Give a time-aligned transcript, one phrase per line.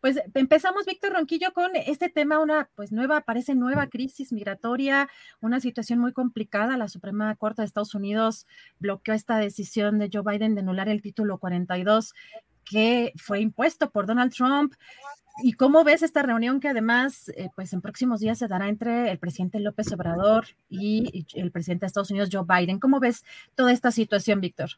[0.00, 5.60] Pues empezamos, Víctor Ronquillo, con este tema, una pues nueva, parece nueva crisis migratoria, una
[5.60, 6.78] situación muy complicada.
[6.78, 8.46] La Suprema Corte de Estados Unidos
[8.78, 12.14] bloqueó esta decisión de Joe Biden de anular el título 42
[12.64, 14.74] que fue impuesto por Donald Trump.
[15.42, 19.10] ¿Y cómo ves esta reunión que además, eh, pues en próximos días se dará entre
[19.10, 22.78] el presidente López Obrador y el presidente de Estados Unidos, Joe Biden?
[22.78, 24.70] ¿Cómo ves toda esta situación, Víctor?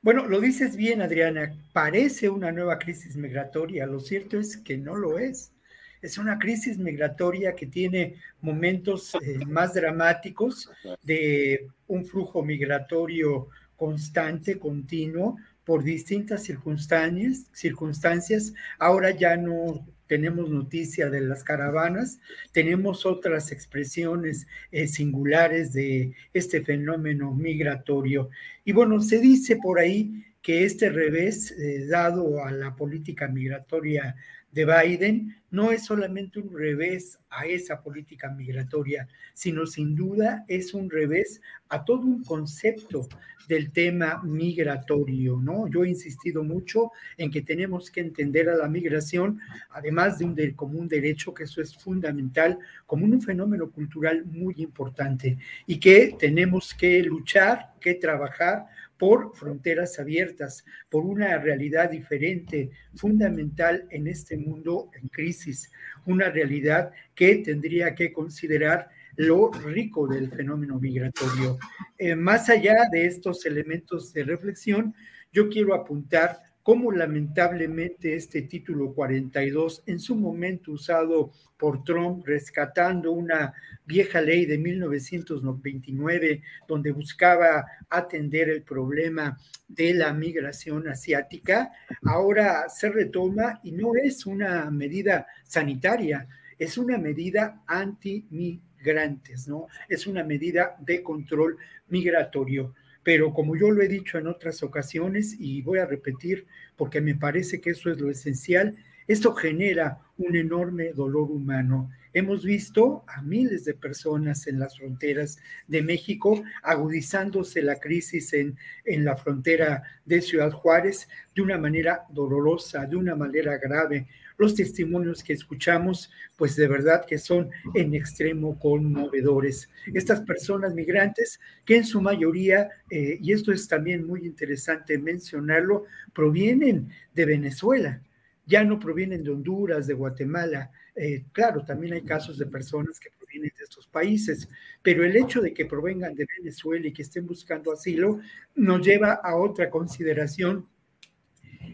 [0.00, 4.94] Bueno, lo dices bien, Adriana, parece una nueva crisis migratoria, lo cierto es que no
[4.94, 5.52] lo es.
[6.00, 10.70] Es una crisis migratoria que tiene momentos eh, más dramáticos
[11.02, 18.54] de un flujo migratorio constante, continuo, por distintas circunstancias, circunstancias.
[18.78, 22.18] Ahora ya no tenemos noticia de las caravanas,
[22.50, 28.30] tenemos otras expresiones eh, singulares de este fenómeno migratorio.
[28.64, 34.16] Y bueno, se dice por ahí que este revés eh, dado a la política migratoria
[34.52, 40.74] de Biden no es solamente un revés a esa política migratoria, sino sin duda es
[40.74, 43.08] un revés a todo un concepto
[43.48, 45.68] del tema migratorio, ¿no?
[45.68, 50.34] Yo he insistido mucho en que tenemos que entender a la migración, además de un
[50.34, 55.80] de, como un derecho, que eso es fundamental, como un fenómeno cultural muy importante y
[55.80, 58.66] que tenemos que luchar, que trabajar
[58.98, 65.70] por fronteras abiertas, por una realidad diferente, fundamental en este mundo en crisis,
[66.04, 71.58] una realidad que tendría que considerar lo rico del fenómeno migratorio.
[71.96, 74.94] Eh, más allá de estos elementos de reflexión,
[75.32, 83.10] yo quiero apuntar cómo lamentablemente este título 42, en su momento usado por Trump, rescatando
[83.10, 83.54] una
[83.86, 92.90] vieja ley de 1929, donde buscaba atender el problema de la migración asiática, ahora se
[92.90, 96.28] retoma y no es una medida sanitaria,
[96.58, 99.66] es una medida anti-migración migrantes, ¿no?
[99.88, 101.56] Es una medida de control
[101.88, 102.74] migratorio.
[103.02, 107.14] Pero como yo lo he dicho en otras ocasiones y voy a repetir porque me
[107.14, 108.76] parece que eso es lo esencial,
[109.08, 111.90] esto genera un enorme dolor humano.
[112.12, 118.56] Hemos visto a miles de personas en las fronteras de México, agudizándose la crisis en,
[118.84, 124.06] en la frontera de Ciudad Juárez de una manera dolorosa, de una manera grave
[124.38, 129.68] los testimonios que escuchamos, pues de verdad que son en extremo conmovedores.
[129.92, 135.84] Estas personas migrantes, que en su mayoría, eh, y esto es también muy interesante mencionarlo,
[136.14, 138.00] provienen de Venezuela,
[138.48, 140.70] ya no provienen de Honduras, de Guatemala.
[140.96, 144.48] Eh, claro, también hay casos de personas que provienen de estos países,
[144.82, 148.20] pero el hecho de que provengan de Venezuela y que estén buscando asilo
[148.54, 150.66] nos lleva a otra consideración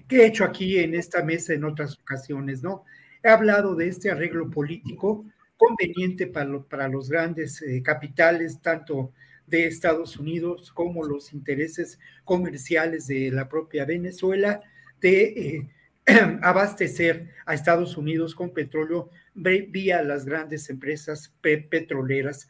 [0.09, 2.84] que he hecho aquí en esta mesa en otras ocasiones, ¿no?
[3.23, 5.25] He hablado de este arreglo político
[5.57, 9.13] conveniente para, los grandes eh, capitales, tanto
[9.47, 14.60] de Estados Unidos como los intereses comerciales de la propia Venezuela,
[15.01, 15.69] de eh,
[16.42, 22.48] abastecer a Estados Unidos con petróleo vía las grandes empresas petroleras.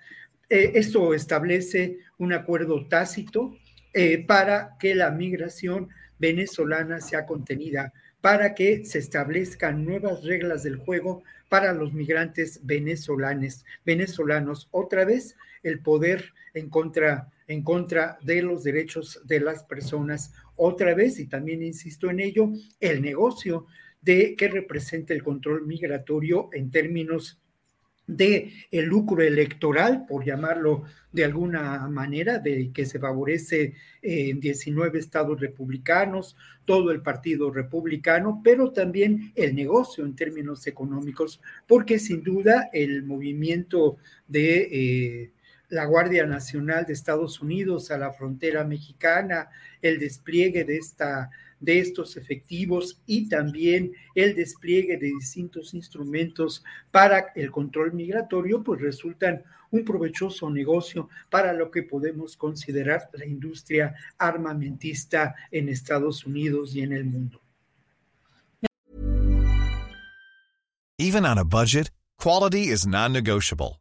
[0.49, 3.57] Eh, esto establece un acuerdo tácito
[4.27, 11.23] para que la migración venezolana sea contenida, para que se establezcan nuevas reglas del juego
[11.49, 13.65] para los migrantes venezolanos.
[13.85, 14.69] venezolanos.
[14.71, 20.33] Otra vez, el poder en contra, en contra de los derechos de las personas.
[20.57, 23.67] Otra vez, y también insisto en ello, el negocio
[24.01, 27.41] de qué representa el control migratorio en términos
[28.07, 34.99] de el lucro electoral, por llamarlo de alguna manera, de que se favorece en 19
[34.99, 36.37] estados republicanos,
[36.67, 43.05] todo el partido republicano, pero también el negocio en términos económicos, porque sin duda el
[43.05, 43.97] movimiento
[44.29, 45.31] de eh,
[45.69, 49.49] la Guardia Nacional de Estados Unidos a la frontera mexicana,
[49.83, 51.31] el despliegue de esta
[51.61, 58.81] de estos efectivos y también el despliegue de distintos instrumentos para el control migratorio, pues
[58.83, 66.75] resultan un provechoso negocio para lo que podemos considerar la industria armamentista en Estados Unidos
[66.77, 67.41] y en el mundo.
[70.99, 73.81] Even on a budget, quality is non-negotiable.